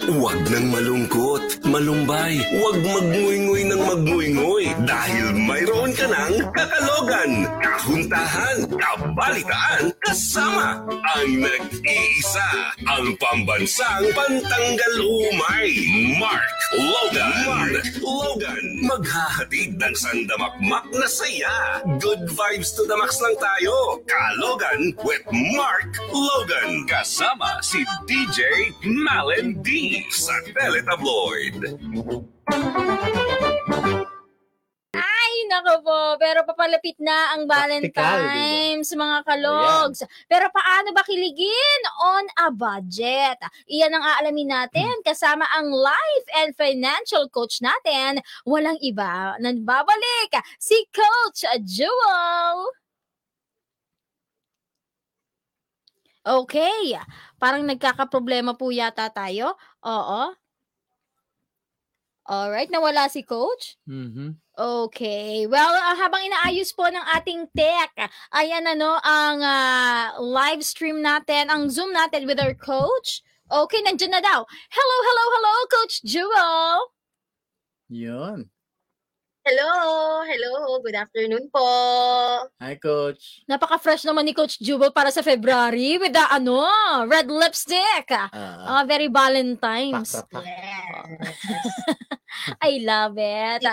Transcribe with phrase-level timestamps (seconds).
[0.00, 9.94] Huwag nang malungkot, malumbay, huwag magnguy-nguy ng magnguy-nguy dahil mayroon ka ng kakalogan, kahuntahan, kabalitaan,
[10.02, 15.70] kasama ang nag-iisa, ang pambansang pantanggal umay,
[16.18, 17.34] Mark Logan.
[17.46, 18.66] Mark Logan.
[18.90, 21.82] Maghahatid ng sandamakmak na saya.
[22.02, 24.02] Good vibes to the max lang tayo.
[24.06, 26.90] Kalogan with Mark Logan.
[26.90, 31.78] Kasama si DJ Malen D sa Teletabloid.
[32.50, 33.49] Ay,
[35.60, 36.00] nako po.
[36.16, 40.00] Pero papalapit na ang Practical, Valentine's, mga kalogs.
[40.24, 43.36] Pero paano ba kiligin on a budget?
[43.68, 48.24] Iyan ang aalamin natin kasama ang life and financial coach natin.
[48.48, 49.36] Walang iba.
[49.36, 52.58] Nagbabalik si Coach Jewel.
[56.20, 56.96] Okay.
[57.40, 59.56] Parang nagkakaproblema po yata tayo.
[59.84, 60.32] Oo.
[62.30, 63.74] Alright, nawala si Coach.
[63.90, 64.38] Mhm.
[64.60, 65.48] Okay.
[65.48, 67.96] Well, ah, habang inaayos po ng ating tech,
[68.28, 73.24] ayan ano ang ah, live stream natin, ang Zoom natin with our coach.
[73.48, 74.44] Okay, nandiyan na daw.
[74.44, 76.92] Hello, hello, hello, Coach Jewel.
[77.88, 78.52] Yun.
[79.40, 80.20] Hello!
[80.28, 80.52] Hello!
[80.84, 81.64] Good afternoon po!
[82.60, 83.40] Hi, Coach.
[83.48, 86.60] Napaka-fresh naman ni Coach Jewel para sa February with the ano,
[87.08, 88.04] red lipstick.
[88.12, 88.28] Ah,
[88.68, 90.12] Ah, very Valentine's.
[92.60, 93.64] I love it.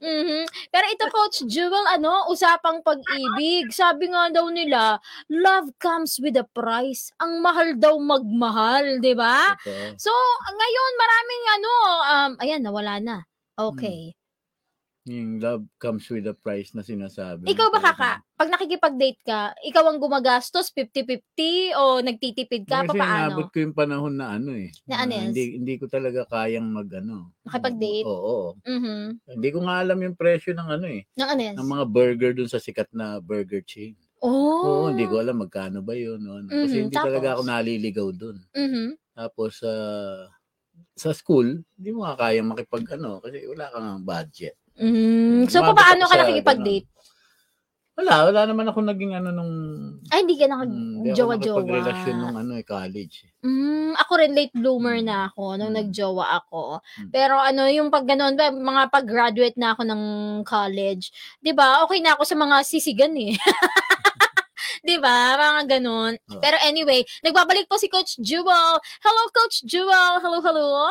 [0.00, 0.48] Mhm.
[0.72, 3.68] Pero ito, Coach Jewel, ano, usapang pag-ibig.
[3.76, 4.96] Sabi nga daw nila,
[5.28, 7.12] love comes with a price.
[7.20, 9.52] Ang mahal daw magmahal, di ba?
[9.60, 10.00] Ito.
[10.00, 10.10] So,
[10.48, 13.16] ngayon, maraming ano, um, ayan, nawala na.
[13.60, 14.16] Okay.
[15.08, 17.48] Yung love comes with a price na sinasabi.
[17.48, 17.96] Ikaw ba, Talaga.
[17.96, 18.10] Kaka?
[18.36, 23.32] Pag nakikipag-date ka, ikaw ang gumagastos, 50-50, o nagtitipid ka, Kasi paano?
[23.32, 24.68] inabot ko yung panahon na ano eh.
[24.84, 27.32] Na ano hindi, hindi ko talaga kayang mag ano.
[27.48, 28.04] Makipag-date?
[28.04, 28.60] Oo.
[28.60, 29.00] Mhm.
[29.40, 31.02] Hindi ko nga alam yung presyo ng ano eh.
[31.16, 31.42] Na ano?
[31.48, 33.96] Ng mga burger dun sa sikat na burger chain.
[34.20, 34.84] Oh.
[34.84, 36.20] Oo, hindi ko alam magkano ba yun.
[36.20, 36.44] no?
[36.44, 37.40] Kasi Mhm, hindi talaga tapos?
[37.40, 38.36] ako naliligaw dun.
[38.52, 39.00] Mhm.
[39.16, 40.28] Tapos ah,
[40.92, 44.59] sa school, hindi mo nga kayang makipag ano kasi wala kang budget.
[44.78, 45.48] Mm.
[45.48, 46.86] So, Umabot paano ako ka sa nakikipag-date?
[48.00, 49.52] Wala, wala naman ako naging ano nung
[50.08, 50.64] Ay, hindi ka Hmm,
[51.04, 51.60] hindi ako nakag-jowa-jowa.
[51.60, 53.16] nakipagrelasyon nung ano eh, college.
[53.44, 55.78] Mm, ako rin late bloomer na ako nung Mm.
[55.84, 56.80] nagjowa ako.
[56.80, 57.10] Mm.
[57.12, 60.02] Pero ano, yung pag ganun, ba, mga pag-graduate na ako ng
[60.48, 61.12] college,
[61.44, 61.84] 'di ba?
[61.84, 63.36] Okay na ako sa mga sisigan eh.
[64.80, 65.36] 'Di ba?
[65.36, 66.16] Mga ganun.
[66.16, 66.40] Oo.
[66.40, 68.80] Pero anyway, nagbabalik po si Coach Jewel.
[69.04, 70.24] Hello Coach Jewel.
[70.24, 70.88] Hello, hello.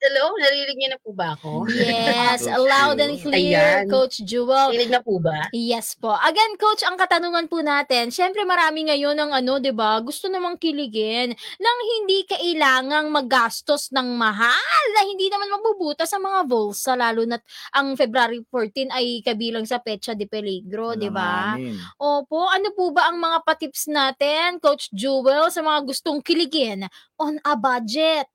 [0.00, 0.32] Hello?
[0.40, 1.68] Narinig niyo na po ba ako?
[1.68, 3.92] Yes, loud and clear, Ayan.
[3.92, 4.72] Coach Jewel.
[4.72, 5.52] Narinig na po ba?
[5.52, 6.16] Yes po.
[6.16, 10.00] Again, coach, ang katanungan po natin, syempre marami ngayon ng ano, 'di ba?
[10.00, 16.48] Gusto namang kiligin nang hindi kailangang magastos ng mahal na hindi naman mabubutas sa mga
[16.48, 17.36] bulsa lalo na
[17.76, 21.60] ang February 14 ay kabilang sa Pecha de Peligro, 'di ba?
[22.00, 26.88] Opo, ano po ba ang mga patips natin, Coach Jewel, sa mga gustong kiligin
[27.20, 28.32] on a budget?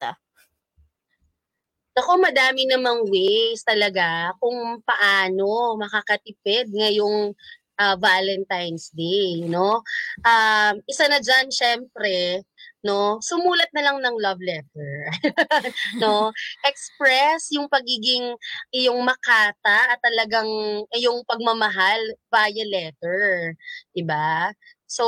[1.95, 7.31] Ako, madami namang ways talaga kung paano makakatipid ngayong
[7.79, 9.79] ah, Valentine's Day, no?
[10.23, 12.43] Um, isa na dyan, syempre,
[12.85, 13.17] no?
[13.23, 15.09] Sumulat na lang ng love letter.
[16.03, 16.35] no?
[16.61, 18.37] Express yung pagiging
[18.75, 20.47] iyong makata at talagang
[20.93, 23.57] iyong pagmamahal via letter.
[23.95, 24.53] 'di ba?
[24.85, 25.05] So,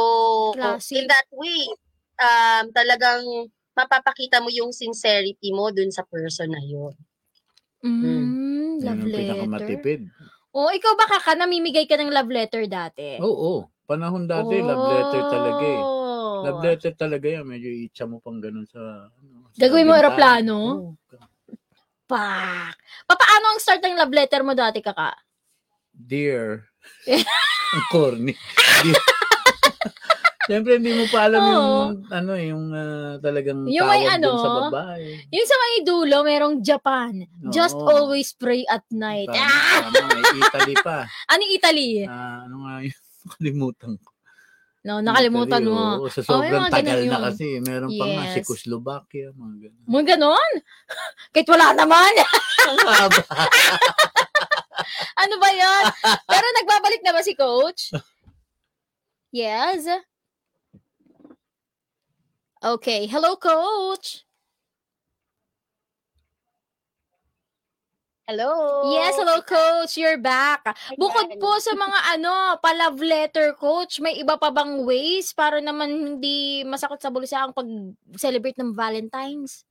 [0.57, 1.03] Classic.
[1.03, 1.61] in that way,
[2.17, 6.97] um, talagang mapapakita mo yung sincerity mo dun sa person na yun.
[7.85, 9.21] Mm, Yan love ang letter.
[9.21, 10.01] pinakamatipid.
[10.57, 13.21] Oh, ikaw ba kaka namimigay ka ng love letter dati?
[13.21, 15.83] Oo, panahon dati, love letter talaga eh.
[15.85, 16.41] Oh.
[16.41, 17.45] Love letter talaga yan.
[17.45, 19.09] Medyo itcha mo pang ganun sa...
[19.09, 20.57] Ano, sa Gagawin mo aeroplano?
[20.57, 20.89] Oo.
[22.07, 22.73] Pak!
[23.05, 25.13] Papaano ang start ng love letter mo dati, kaka?
[25.93, 26.65] Dear.
[27.75, 28.33] ang corny.
[28.81, 28.97] Dear.
[30.47, 31.69] Siyempre, hindi mo pa alam yung,
[32.07, 35.05] ano, yung ah, talagang Yung tawag may dun ano, sa babae.
[35.27, 37.11] Yung sa may dulo, merong Japan.
[37.49, 37.83] Just Oo.
[37.83, 39.27] always pray at night.
[39.27, 39.91] Tama, Ah!
[39.91, 41.03] tama, may Italy pa.
[41.31, 41.89] Ano yung Italy?
[42.05, 42.95] Ah, ano nga yun?
[43.27, 44.09] Nakalimutan ko.
[44.79, 45.83] No, nakalimutan Italy, mo.
[45.99, 46.07] oo.
[46.07, 47.23] sa Oh, may sobrang mga tagal ganun na yun.
[47.27, 47.47] kasi.
[47.59, 48.33] Meron pa nga, Yes.
[48.33, 49.83] Czechoslovakia, mga ganun.
[49.83, 50.51] Mo ganon?
[51.35, 52.11] Kahit wala naman.
[52.63, 53.19] Ang haba.
[55.17, 55.83] ano ba yan?
[56.23, 57.91] Pero nagbabalik na ba si coach?
[59.29, 59.83] Yes.
[62.63, 63.05] Okay.
[63.07, 64.23] Hello, coach.
[68.27, 68.83] Hello.
[68.91, 70.59] Yes, hello coach, you're back.
[70.99, 75.87] Bukod po sa mga ano, pa-love letter coach, may iba pa bang ways para naman
[76.19, 79.63] hindi masakit sa bulsa ang pag-celebrate ng Valentine's?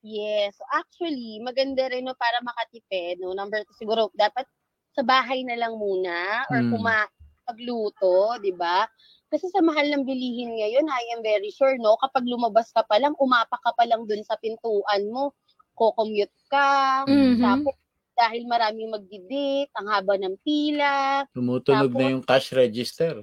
[0.00, 0.56] Yes.
[0.56, 3.20] So actually, maganda rin no, para makatipid.
[3.20, 3.36] No?
[3.36, 4.48] Number two, siguro, dapat
[4.96, 6.72] sa bahay na lang muna or Hmm.
[6.72, 6.96] kuma
[7.44, 8.88] pagluto, di ba?
[9.28, 12.00] Kasi sa mahal ng bilihin ngayon, I am very sure, no?
[12.00, 15.36] Kapag lumabas ka pa lang, umapa ka pa lang dun sa pintuan mo,
[15.76, 17.38] kocommute ka, Mhm.
[17.38, 17.76] tapos
[18.18, 23.14] dahil maraming magdidate, ang haba ng pila, Tumutunog na Tapos- yung cash register.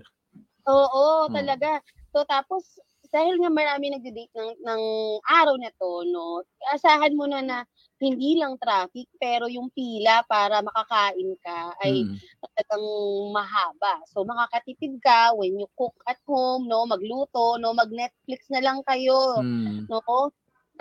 [0.64, 1.34] Oo, Hmm.
[1.36, 1.82] talaga.
[2.14, 2.64] So tapos
[3.12, 4.82] dahil nga marami nagde-date ng ng
[5.26, 6.42] araw na to, no.
[6.72, 7.58] Asahan mo na na
[8.02, 12.20] hindi lang traffic pero yung pila para makakain ka ay Mm.
[12.44, 12.86] talagang
[13.34, 13.94] mahaba.
[14.12, 19.42] So makakatipid ka when you cook at home, no, magluto, no, mag-Netflix na lang kayo,
[19.42, 19.88] Mm.
[19.90, 20.02] no.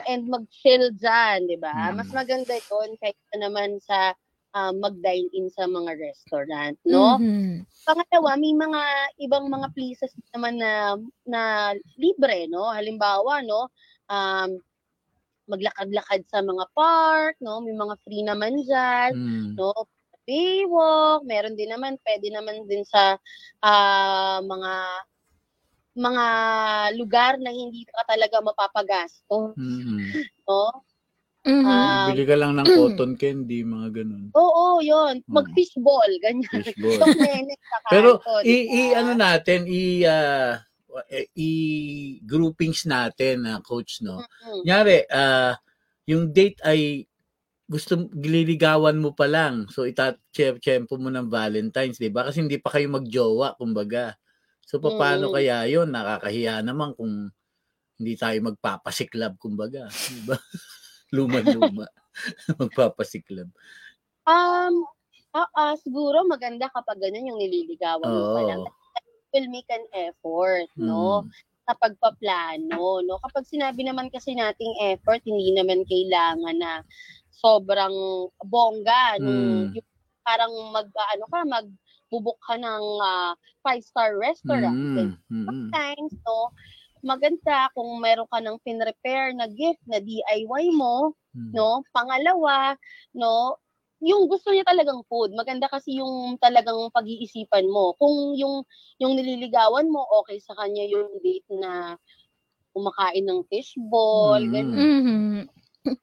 [0.08, 1.90] And mag-chill dyan, 'di ba?
[1.90, 1.96] Mm.
[1.96, 4.14] Mas maganda 'yon kaysa naman sa
[4.56, 7.20] ah, mag-dine in sa mga restaurant, no?
[7.20, 7.66] Mhm.
[7.86, 8.82] Pangalawa, may mga
[9.24, 10.96] ibang mga places naman na
[11.28, 11.42] na
[12.00, 12.70] libre, no?
[12.72, 13.68] Halimbawa, no,
[14.10, 14.58] um,
[15.50, 17.60] maglakad-lakad sa mga park, no?
[17.60, 19.50] May mga free naman diyan, Mm.
[19.60, 19.72] no?
[20.24, 23.20] Baywalk, meron din naman, pwede naman din sa
[23.60, 24.72] ah, mga
[25.94, 26.26] mga
[26.98, 30.10] lugar na hindi ka talaga mapapagasto, Mm.
[30.48, 30.62] no?
[31.44, 31.68] Mhm.
[31.68, 34.32] Ah, Bili ka lang ng cotton candy, mga ganun.
[34.32, 35.20] oo, 'yon.
[35.28, 36.48] Mag-fishball, ganyan.
[36.50, 36.98] Fishball.
[37.92, 40.56] Pero i, i ano natin, i ah,
[41.38, 41.50] i
[42.26, 44.24] groupings natin na coach no.
[44.42, 44.64] Mm.
[44.66, 45.54] Nyari, ah
[46.08, 47.06] yung date ay
[47.70, 49.66] gusto gililigawan mo pa lang.
[49.72, 52.28] So itatsyempo mo ng Valentine's, 'di ba?
[52.30, 54.16] Kasi hindi pa kayo magjowa, kumbaga.
[54.66, 55.34] So paano Mm.
[55.34, 55.90] kaya 'yon?
[55.94, 57.30] Nakakahiya naman kung
[58.00, 60.36] hindi tayo magpapasiklab, kumbaga, 'di ba?
[61.16, 61.86] Luma-luma.
[62.62, 63.50] magpapasiklab.
[64.26, 64.88] Um,
[65.36, 68.64] oo, siguro maganda kapag ganun yung nililigawan mo pa lang.
[69.34, 71.26] Will make an effort, no?
[71.26, 71.34] Mm.
[71.66, 73.18] Sa pagpaplano, no?
[73.18, 76.86] Kapag sinabi naman kasi nating effort, hindi naman kailangan na
[77.34, 79.18] sobrang bongga.
[79.18, 79.26] No?
[79.26, 79.62] Mm.
[79.74, 79.88] Yung
[80.22, 83.34] parang mag, ano ka, magbubuk ka ng ah,
[83.66, 84.72] five-star restaurant.
[84.72, 85.18] Mm.
[85.28, 85.46] Mm.
[85.50, 86.54] Sometimes, no?
[87.04, 91.50] Maganda kung meron ka ng pin-repair na gift na DIY mo, Mm.
[91.50, 91.82] no?
[91.90, 92.78] Pangalawa,
[93.10, 93.58] no,
[94.02, 95.30] yung gusto niya talagang food.
[95.34, 97.94] Maganda kasi yung talagang pag-iisipan mo.
[97.98, 98.64] Kung yung
[99.00, 101.94] yung nililigawan mo, okay sa kanya yung date na
[102.74, 104.52] kumakain ng fishball, Mm.
[104.52, 104.88] ganun.
[104.88, 105.48] Mhm.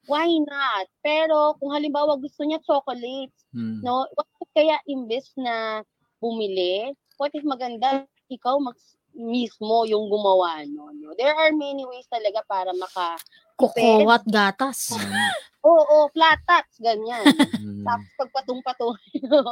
[0.08, 0.86] Why not?
[1.04, 3.82] Pero kung halimbawa gusto niya chocolates, Mm.
[3.86, 5.82] no, what if kaya imbes na
[6.18, 8.74] bumili, what if maganda ikaw mag
[9.12, 11.12] mismo yung gumawa no, no?
[11.16, 13.16] There are many ways talaga para maka
[13.56, 14.90] Kokowat gatas.
[15.62, 17.22] Oo, flat tops, ganyan.
[17.22, 17.86] Mm.
[17.86, 18.98] Tapos pagpatong-patong,
[19.30, 19.46] no?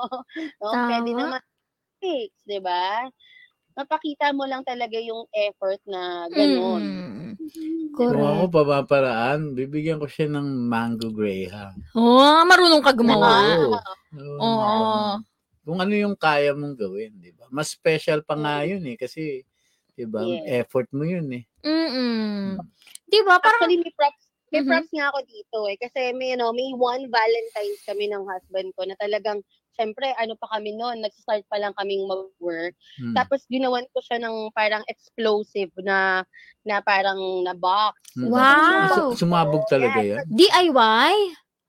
[0.59, 0.91] Tama.
[0.91, 1.41] Pwede naman
[2.03, 3.07] fix, di ba?
[3.79, 6.83] Mapakita mo lang talaga yung effort na gano'n.
[6.83, 7.09] Mm.
[7.39, 7.95] Mhm.
[7.95, 8.55] Kung ako Correct.
[8.55, 11.79] papaparaan, bibigyan ko siya ng mango graham.
[11.95, 13.31] Oh, marunong ka gumawa.
[13.59, 13.79] Oo.
[14.19, 14.39] Oo.
[14.43, 15.15] Oo.
[15.63, 17.47] Kung ano yung kaya mong gawin, di ba?
[17.55, 19.47] Mas special pa nga yun eh, kasi,
[20.01, 20.65] di ba, Yes.
[20.65, 21.45] effort mo yun eh.
[21.61, 22.57] Mm.
[23.05, 23.37] 'Di ba?
[23.37, 24.69] Parang Actually, may props, may Mhm.
[24.73, 25.77] props nga ako dito eh.
[25.77, 29.45] Kasi may, you know, may one Valentine's kami ng husband ko na talagang,
[29.77, 32.73] syempre, ano pa kami noon, nag-start pa lang kaming mag-work.
[32.97, 33.13] Hmm.
[33.13, 36.25] Tapos ginawan ko siya ng parang explosive na
[36.65, 37.97] na parang na box.
[38.17, 38.33] Hmm.
[38.33, 39.13] Wow.
[39.13, 40.25] Su- Sumabog talaga Yes.
[40.25, 40.25] yan?
[40.33, 41.15] DIY?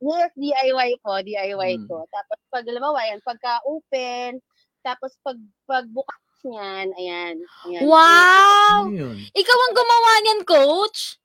[0.01, 1.85] Yes, DIY ko, DIY Mm.
[1.85, 2.09] ko.
[2.09, 4.41] Tapos pag alam yan, pagka open,
[4.81, 5.38] tapos pag
[5.69, 7.36] pagbukas niyan, ayan,
[7.67, 7.81] ayan.
[7.86, 8.88] Wow!
[8.88, 9.17] Ano yun?
[9.31, 11.21] Ikaw ang gumawa niyan, coach?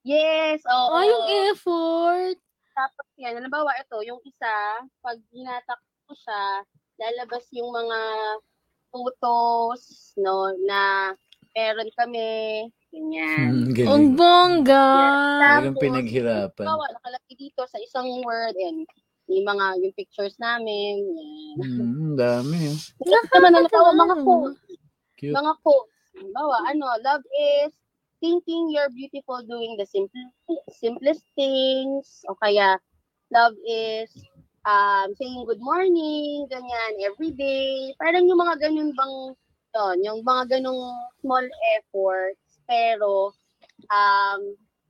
[0.00, 0.88] Yes, oo.
[0.96, 2.36] Oh, yung effort.
[2.72, 6.64] Tapos yan, halimbawa ito, yung isa, pag hinatak ko siya,
[6.96, 8.00] lalabas yung mga
[8.88, 11.12] photos, no, na
[11.52, 12.30] meron kami,
[12.90, 13.70] ganyan.
[13.70, 14.86] Hmm, Ang bongga.
[15.38, 16.64] Talagang Tapos, pinaghirapan.
[16.66, 18.88] Halimbawa, nakalagay dito sa isang word, and
[19.30, 21.58] yung mga, yung pictures namin, yan.
[21.62, 22.74] Hmm, dami.
[22.98, 24.58] Ito naman, halimbawa, mga quotes.
[25.14, 25.34] Cute.
[25.34, 25.94] mga quotes.
[26.18, 27.70] Halimbawa, ano, love is
[28.18, 30.20] thinking you're beautiful doing the simple,
[30.74, 32.26] simplest things.
[32.26, 32.76] O kaya,
[33.30, 34.10] love is
[34.66, 37.94] um, saying good morning, ganyan, every day.
[38.02, 39.14] Parang yung mga ganun bang,
[39.70, 40.82] yun, yung mga ganung
[41.22, 41.46] small
[41.78, 43.30] efforts, pero,
[43.86, 44.40] um,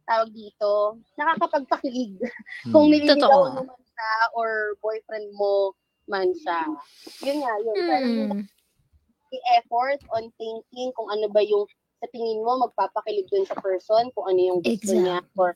[0.09, 2.17] tawag dito, nakakapagpakilig.
[2.61, 2.77] Hmm.
[2.77, 3.65] Kung nililigawan Totoo.
[3.65, 5.77] mo siya or boyfriend mo
[6.09, 6.65] man siya.
[7.21, 7.77] Yun nga, yun.
[7.85, 8.49] Parang yung Mm.
[9.61, 11.69] effort on thinking kung ano ba yung
[12.01, 15.05] sa tingin mo magpapakilig dun sa person, kung ano yung gusto Exact.
[15.05, 15.53] niya or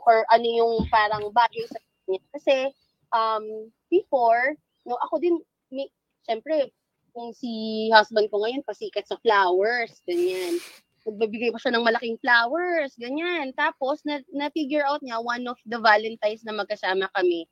[0.00, 2.20] or ano yung parang bagay sa kanya.
[2.32, 2.56] Kasi
[3.14, 4.56] um before,
[4.88, 5.38] no, ako din,
[5.70, 5.86] may,
[6.26, 6.72] syempre,
[7.14, 10.58] kung si husband ko ngayon pasikat sa flowers, ganyan.
[11.06, 13.54] Nagbibigay pa siya ng malaking flowers, ganyan.
[13.54, 17.46] Tapos, na, na-figure out niya, one of the Valentines na magkasama kami,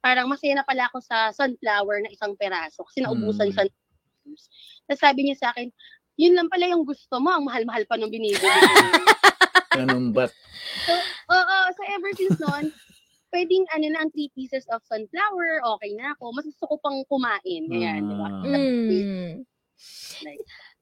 [0.00, 3.54] parang masaya na pala ako sa sunflower na isang peraso kasi naubusan Mm.
[3.54, 3.64] siya.
[4.88, 5.68] Tapos sabi niya sa akin,
[6.16, 8.40] yun lang pala yung gusto mo, ang mahal-mahal pa nung binibili.
[9.78, 10.26] Ganun ba?
[11.30, 12.72] Oo, so ever since noon,
[13.30, 16.34] pwedeng ano na ang three pieces of sunflower, okay na ako.
[16.34, 17.70] Mas gusto ko pang kumain.
[17.70, 18.28] Ganyan, di ba?
[18.44, 19.46] Mm.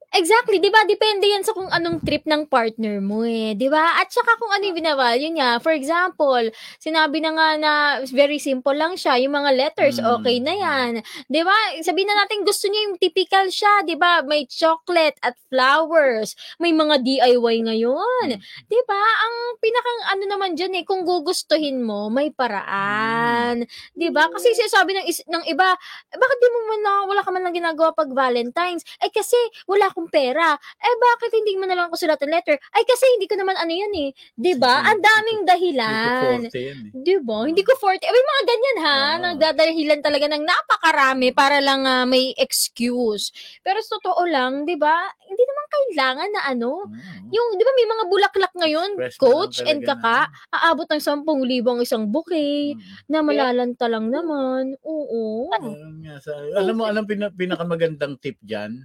[0.09, 0.89] Exactly, 'di ba?
[0.89, 4.01] Depende 'yan sa kung anong trip ng partner mo eh, 'di ba?
[4.01, 5.61] At saka kung ano yung binavalue niya.
[5.61, 6.49] For example,
[6.81, 7.73] sinabi na nga na
[8.09, 10.09] very simple lang siya, yung mga letters, Mm.
[10.17, 10.93] okay na 'yan.
[11.29, 11.53] 'Di ba?
[11.85, 14.25] Sabihin na natin gusto niya yung typical siya, 'di ba?
[14.25, 18.27] May chocolate at flowers, may mga DIY ngayon.
[18.65, 18.97] 'Di ba?
[19.29, 23.61] Ang pinakang ano naman diyan eh, kung gugustuhin mo, may paraan.
[23.93, 24.33] 'Di ba?
[24.33, 25.77] Kasi sinasabi ng is- ng iba,
[26.09, 28.89] "Eh, bakit di mo man na, wala ka man lang ginagawa pag Valentine's?
[29.05, 29.37] Eh kasi
[29.69, 30.55] wala akong pera.
[30.79, 32.55] Eh bakit hindi mo na lang ako sulatan letter?
[32.71, 34.11] Ay kasi hindi ko naman ano yan eh.
[34.39, 34.87] 'Di ba?
[34.87, 35.91] Ang daming dahilan.
[35.91, 36.91] Hindi ko forte yan eh.
[36.95, 37.39] 'Di ba?
[37.43, 38.05] Hindi ko forte.
[38.07, 39.21] Eh, may mga ganyan ha, Oo.
[39.35, 43.35] nagdadahilan talaga ng napakarami para lang ah, may excuse.
[43.67, 44.95] Pero sa totoo lang, 'di ba?
[45.27, 47.29] Hindi naman kailangan na ano, Oo.
[47.35, 51.67] yung 'di ba may mga bulaklak ngayon, Fresh na coach and kaka, aabot ng 10,000
[51.67, 52.81] ang isang bouquet Mm.
[53.11, 54.77] na malalanta lang naman.
[54.85, 55.49] Oo.
[55.51, 58.85] Ayun nga, sa, alam mo, alam pina, pinakamagandang tip dyan?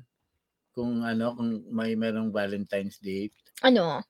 [0.73, 3.29] Kung ano, kung may merong Valentine's Day.
[3.61, 4.01] Ano?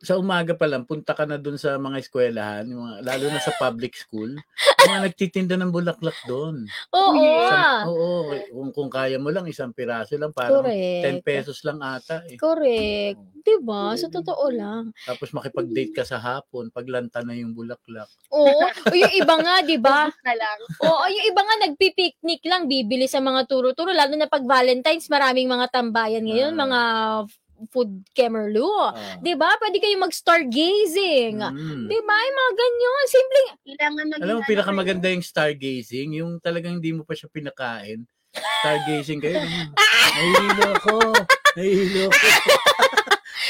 [0.00, 3.36] Sa umaga pa lang, punta ka na dun sa mga eskwelahan, yung mga, lalo na
[3.36, 4.32] sa public school.
[4.80, 6.64] yung mga nagtitinda ng bulaklak doon.
[6.90, 7.20] Oo.
[7.20, 8.08] Isang- Oo,
[8.48, 11.20] kung, kung kaya mo lang, isang piraso lang, parang 10 Correct.
[11.20, 12.36] pesos lang ata eh.
[12.36, 13.20] Correct.
[13.44, 13.92] 'Di ba?
[13.92, 14.24] Sa Pwede.
[14.24, 14.82] totoo lang.
[15.04, 18.08] Tapos makipag-date ka sa hapon, paglanta na yung bulaklak.
[18.30, 18.64] Oo.
[18.64, 20.08] O yung iba nga, 'di ba?
[20.08, 20.58] na lang.
[20.80, 25.44] Oo, yung iba nga nagpi-picnic lang, bibili sa mga turo-turo lalo na pag Valentine's, maraming
[25.46, 26.60] mga tambayan ngayon, Ah.
[26.64, 26.80] mga
[27.70, 28.66] food kemerlu.
[28.66, 29.18] Ah.
[29.20, 29.54] 'Di ba?
[29.58, 31.38] Pwede kayong mag-stargazing.
[31.40, 31.86] Mm.
[31.86, 32.16] 'Di ba?
[32.16, 33.42] Yung mga ganyan, simple.
[33.64, 38.04] Kailangan maging Alam mo, ano pinakamaganda yung stargazing, yung talagang hindi mo pa siya pinakain.
[38.62, 39.38] Stargazing kayo.
[40.14, 40.96] Nahihilo ako.
[41.58, 42.26] Nahihilo ako.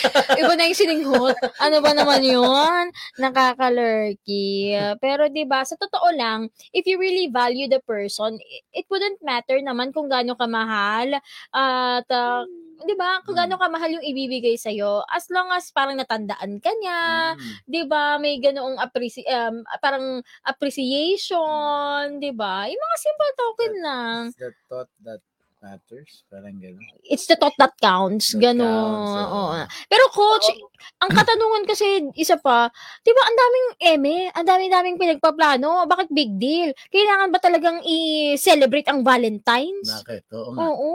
[0.41, 1.37] Iba na yung sininghot.
[1.61, 2.93] Ano ba naman yun?
[3.17, 4.77] Nakaka-lurky.
[5.01, 8.37] Pero 'di ba sa totoo lang, if you really value the person,
[8.75, 11.17] it wouldn't matter naman kung gaano kamahal
[11.55, 12.45] at ah,
[12.83, 13.23] 'di ba?
[13.23, 14.71] Kung gaano kamahal yung ibibigay sa
[15.09, 17.55] as long as parang natandaan ka niya, Mm.
[17.69, 18.19] 'di ba?
[18.19, 22.67] May ganoong appreci- um, parang appreciation, 'di ba?
[22.67, 24.21] Yung mga simple token lang.
[24.29, 25.21] It's the thought that
[25.65, 26.21] matters.
[26.29, 26.85] Parang gano'n.
[27.09, 28.37] It's the thought that counts.
[28.37, 29.25] That Gano'n.
[29.25, 29.43] oo.
[29.89, 30.53] Pero coach,
[31.01, 32.69] ang katanungan kasi isa pa,
[33.01, 36.69] 'di ba ang daming eme, ang daming-daming pinagpaplano, bakit big deal?
[36.93, 39.89] Kailangan ba talagang i-celebrate ang Valentine's?
[40.05, 40.29] Bakit?
[40.37, 40.61] Oo nga.
[40.69, 40.91] Oo.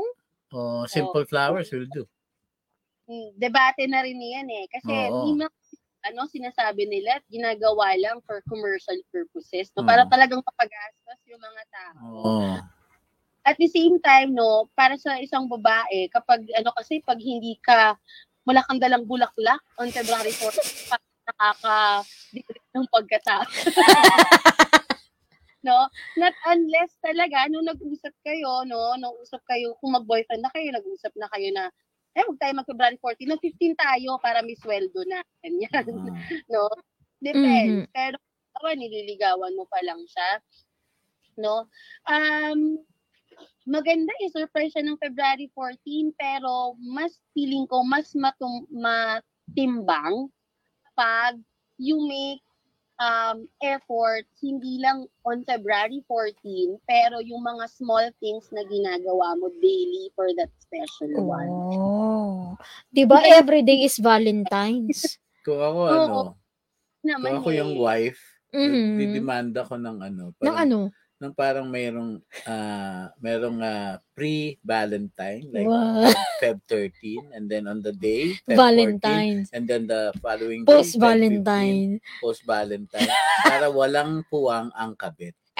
[0.49, 2.05] Oh, simple flowers will do.
[3.09, 4.65] Mm, debate na rin yan eh.
[4.69, 5.25] Kasi Oo.
[5.25, 5.57] may mga
[5.99, 9.67] ano, sinasabi nila, ginagawa lang for commercial purposes.
[9.75, 9.83] No?
[9.83, 11.99] Para talagang papagastos yung mga tao.
[12.23, 12.55] Oo.
[13.43, 17.97] At the same time, no, para sa isang babae, kapag ano kasi, pag hindi ka,
[18.45, 20.53] wala kang dalang bulaklak on February 4,
[20.91, 21.79] parang nakaka
[22.77, 23.43] ng pagkatao.
[25.63, 25.87] no?
[26.15, 31.13] Not unless talaga, nung nag-usap kayo, no, nung usap kayo, kung mag-boyfriend na kayo, nag-usap
[31.19, 31.67] na kayo na,
[32.17, 35.19] eh, huwag tayo mag-February 14, nag 15 tayo para may sweldo na.
[35.43, 35.87] Ganyan.
[35.93, 36.15] Ah.
[36.49, 36.67] no?
[37.19, 37.85] Depends.
[37.85, 37.91] Mhm.
[37.93, 38.17] Pero,
[38.59, 40.29] awa, nililigawan mo pa lang siya.
[41.39, 41.67] No?
[42.07, 42.81] Um,
[43.69, 50.27] maganda i-surprise siya ng February 14, pero mas feeling ko, mas matum matimbang
[50.97, 51.39] pag
[51.79, 52.43] you make
[52.99, 59.47] um, effort, hindi lang on February 14, pero yung mga small things na ginagawa mo
[59.63, 61.49] daily for that special one.
[61.79, 62.59] Oh.
[62.91, 65.17] 'Di ba everyday is Valentine's?
[65.47, 65.95] Kung ako, Oo.
[65.95, 66.17] ano,
[67.01, 67.79] Naman kung ako yung eh.
[67.79, 68.97] wife, Mhm.
[68.99, 70.79] didemanda ko ng ano, Ng parang, ano?
[71.19, 76.07] Ng parang mayroong, ah, mayroong ah, pre-Valentine, like Wow.
[76.39, 79.47] Feb 13, and then on the day, Feb 14, Valentine's.
[79.51, 81.99] and then the following day, Feb 15, Post-Valentine.
[82.23, 83.11] post-Valentine,
[83.43, 85.35] para walang puwang ang kabit.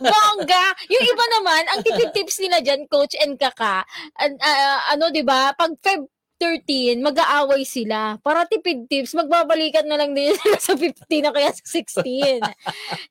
[0.00, 0.64] Bongga!
[0.86, 3.82] Yung iba naman, ang tipid-tips nila dyan, Coach and Kaka,
[4.16, 6.06] an- ah, ano, di ba, pag Feb
[6.40, 8.16] 13, mag-aaway sila.
[8.24, 12.40] Para tipid tips, magbabalikan na lang din sila sa 15 na kaya sa 16.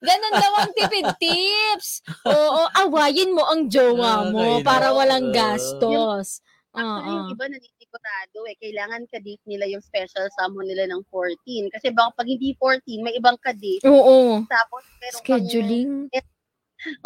[0.01, 2.01] Ganon daw ang tipid tips.
[2.25, 5.35] Oo, awayin mo ang jowa mo Okay, para walang Oo.
[5.37, 6.41] gastos.
[6.73, 7.33] Actually, yung Oo.
[7.33, 7.45] iba
[7.89, 8.55] sigurado eh.
[8.61, 11.73] Kailangan ka-date nila yung special summon nila ng 14.
[11.73, 13.81] Kasi baka pag hindi 14, may ibang ka-date.
[13.89, 14.45] Oo.
[14.45, 15.91] Tapos meron kang- Scheduling.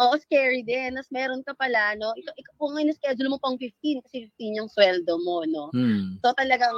[0.02, 0.94] Oo, scary din.
[0.94, 2.14] Tapos meron ka pala, no?
[2.14, 5.70] Ikaw, ikaw kung ngayon schedule mo pang 15 kasi 15 yung sweldo mo, no?
[5.74, 6.18] Hmm.
[6.22, 6.76] So talagang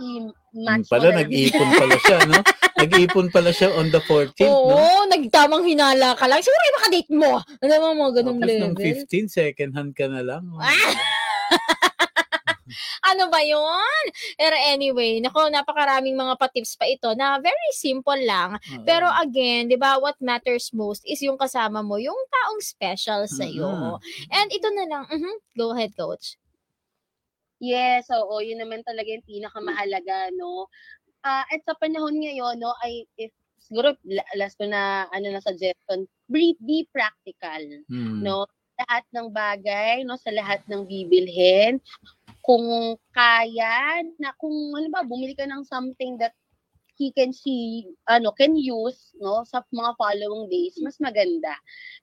[0.00, 2.38] Hmm, i-match mo pala, nag-iipon pala siya, no?
[2.80, 5.04] Nag-iipon pala siya on the 14th, Oo, no?
[5.12, 6.40] nagtamang hinala ka lang.
[6.40, 7.32] Siguro yung makadate mo.
[7.60, 9.04] Alam mo, mga ganong Tapos nung level.
[9.04, 10.42] 15, second hand ka na lang.
[10.56, 11.20] Ah!
[13.04, 14.04] Ano ba yun?
[14.36, 18.56] Pero anyway, nako, napakaraming mga pa-tips pa ito na very simple lang.
[18.58, 18.84] Oo.
[18.84, 23.98] Pero again, di ba, what matters most is yung kasama mo, yung taong special sa'yo.
[23.98, 24.30] Mhm.
[24.30, 26.36] And ito na lang, mhm, go ahead, coach.
[27.62, 30.66] Yes, oo, yun naman talaga yung pinakamahalaga, no?
[31.22, 33.30] Ah, at sa panahon ngayon, no, ay if
[33.62, 38.18] siguro la- last ko na ano na suggestion, be, be practical, Hmm.
[38.26, 38.50] no?
[38.82, 41.78] Lahat ng bagay, no, sa lahat ng bibilhin,
[42.42, 46.34] kung kaya na kung ano ba, bumili ka ng something that
[46.98, 51.54] he can see, ano, can use, no, sa mga following days, mas maganda.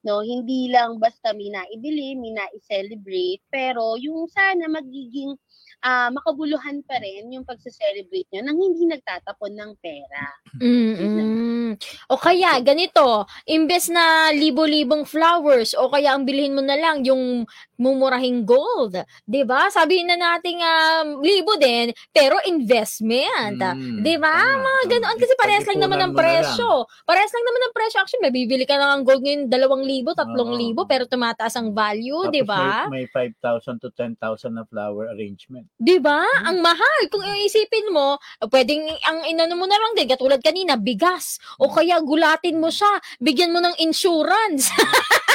[0.01, 5.37] No, hindi lang basta mina ibili, mina i-celebrate, pero yung sana magiging
[5.85, 10.25] ah, makabuluhan pa rin yung pagse-celebrate nyo nang hindi nagtatapon ng pera.
[10.59, 11.79] mm
[12.11, 17.45] O kaya, ganito, imbes na libo-libong flowers, o kaya ang bilhin mo na lang yung
[17.79, 18.99] mumurahing gold.
[19.23, 23.57] 'Di ba Sabihin na nating um, libo din, pero investment.
[23.57, 24.03] Hmm.
[24.03, 24.59] 'Di ba Tama.
[24.59, 26.57] Mga ganoon kasi parehas lang naman ng Pag-ipunan mo na lang.
[26.59, 26.69] presyo.
[27.07, 27.97] Parehas lang naman ng presyo.
[28.03, 30.83] Actually, may bibili ka lang ng gold ngayon 2,000, 3,000, Oo.
[30.85, 32.91] pero tumataas ang value, 'di ba?
[32.91, 34.19] May, may 5,000 to 10,000
[34.51, 35.65] na flower arrangement.
[35.79, 36.19] 'Di ba?
[36.43, 36.99] Ang mahal.
[37.07, 38.19] Kung iisipin mo,
[38.51, 42.89] pwedeng ang inano mo na lang din katulad kanina, bigas o kaya gulatin mo siya,
[43.21, 44.67] bigyan mo ng insurance.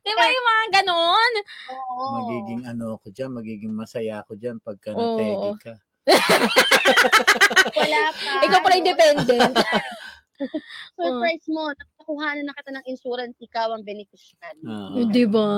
[0.00, 1.32] 'Di ba yung mga ganon?
[1.70, 2.04] Oo.
[2.22, 5.00] Magiging ano ako dyan, magiging masaya ako dyan pagka Oo.
[5.18, 5.74] nategi ka.
[7.80, 8.32] Wala pa.
[8.44, 9.54] Ikaw pala independent.
[10.94, 14.62] Surprise mo, nakuha na kita ng insurance, ikaw ang beneficiary.
[14.68, 15.08] Oo.
[15.08, 15.48] 'Di ba?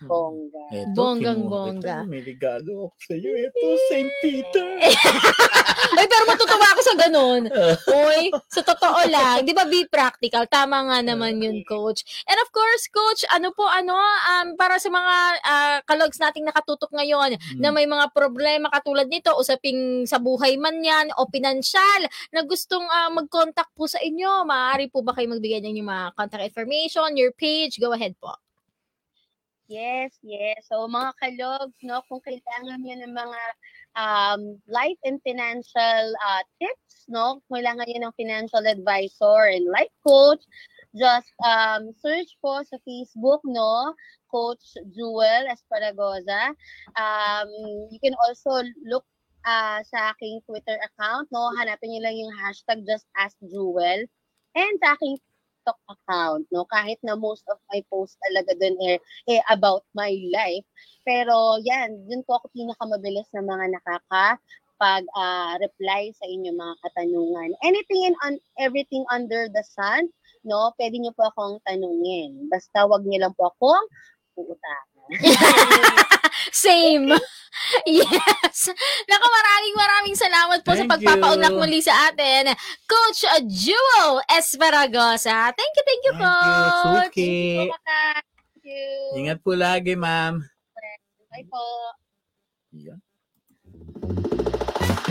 [0.00, 0.62] Bongga.
[0.70, 2.04] Eto, Bonggang bongga.
[2.04, 2.06] kita.
[2.06, 3.30] May regalo ako sa iyo.
[3.34, 4.10] Ito, St.
[4.20, 4.68] Peter.
[5.98, 7.42] Ay, pero matutuwa ako sa ganon.
[7.88, 10.46] Uy, sa totoo lang, di ba be practical?
[10.46, 12.02] Tama nga naman yun, coach.
[12.26, 16.92] And of course, coach, ano po, ano, um, para sa mga uh, kalogs nating nakatutok
[16.92, 17.60] ngayon, Hmm.
[17.60, 22.84] na may mga problema katulad nito, usaping sa buhay man yan, o pinansyal, na gustong
[22.84, 27.14] ah, mag-contact po sa inyo, maaari po ba kayo magbigay ng inyong mga contact information,
[27.14, 28.34] your page, go ahead po.
[29.68, 30.64] Yes, yes.
[30.64, 33.42] So mga kalogs, no, kung kailangan niyo ng mga
[34.00, 40.40] um, life and financial uh, tips, no, kailangan niyo ng financial advisor and life coach,
[40.96, 43.92] just um, search po sa Facebook, no,
[44.32, 46.56] Coach Jewel Esparagoza.
[46.96, 47.48] Um,
[47.92, 49.04] you can also look
[49.44, 54.08] uh, sa aking Twitter account, no, hanapin niyo lang yung hashtag just ask Jewel.
[54.56, 55.20] And sa aking
[55.68, 58.96] TikTok account, no, kahit na most of my posts talaga dun eh,
[59.28, 60.64] eh, about my life.
[61.04, 64.40] Pero yan, dun po ako pinakamabilis na mga nakaka
[64.80, 67.50] pag ah, reply sa inyong mga katanungan.
[67.60, 70.08] Anything and on everything under the sun,
[70.40, 72.48] no, pwede niyo po akong tanungin.
[72.48, 73.84] Basta wag niyo lang po akong
[74.40, 74.97] uutakan.
[76.52, 77.12] Same.
[77.86, 78.70] yes.
[79.08, 81.60] Naku, maraming maraming salamat po sa Thank pagpapaunlak you.
[81.60, 82.54] muli sa atin.
[82.86, 85.50] Coach Jewel Esparagosa.
[85.52, 86.80] Thank you, thank you, Thank you, Coach.
[86.84, 87.40] Suki.
[87.68, 88.88] Thank you.
[89.24, 90.44] Ingat po lagi, ma'am.
[91.28, 91.64] Bye po.
[92.72, 92.98] Yan.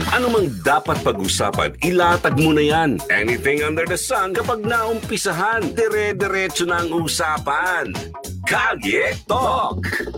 [0.07, 2.97] Ano mang dapat pag-usapan, ilatag mo na yan.
[3.11, 7.91] Anything under the sun kapag naumpisahan, dire-diretso na ang usapan.
[8.49, 10.13] 影トーク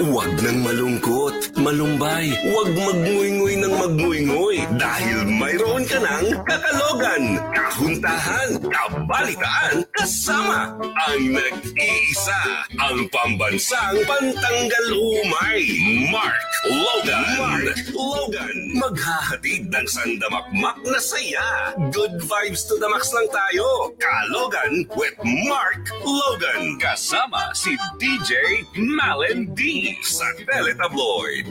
[0.00, 9.84] Huwag nang malungkot, malumbay, huwag magnguynggoy ng magnguynggoy dahil mayroon ka ng kakalogan, kahuntahan, kabalitaan,
[9.92, 10.72] kasama
[11.04, 15.68] ang nag-iisa, ang pambansang pantanggal umay,
[16.08, 17.24] Mark Logan.
[17.40, 21.72] Mark Logan, maghahatid ng sandamakmak na saya.
[21.88, 23.96] Good vibes to the max lang tayo.
[23.96, 25.16] Kalogan with
[25.48, 26.76] Mark Logan.
[26.76, 31.50] Kasama si DJ Malin D sa Teletabloid.